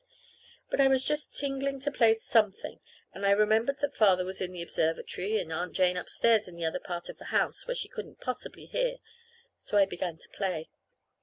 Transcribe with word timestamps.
But 0.71 0.79
I 0.79 0.87
was 0.87 1.05
just 1.05 1.37
tingling 1.39 1.79
to 1.81 1.91
play 1.91 2.15
something, 2.15 2.79
and 3.13 3.23
I 3.23 3.29
remembered 3.29 3.77
that 3.81 3.93
Father 3.93 4.25
was 4.25 4.41
in 4.41 4.51
the 4.51 4.63
observatory, 4.63 5.37
and 5.39 5.53
Aunt 5.53 5.73
Jane 5.75 5.95
upstairs 5.95 6.47
in 6.47 6.55
the 6.55 6.65
other 6.65 6.79
part 6.79 7.07
of 7.07 7.19
the 7.19 7.25
house 7.25 7.67
where 7.67 7.75
she 7.75 7.87
couldn't 7.87 8.19
possibly 8.19 8.65
hear. 8.65 8.95
So 9.59 9.77
I 9.77 9.85
began 9.85 10.17
to 10.17 10.29
play. 10.29 10.71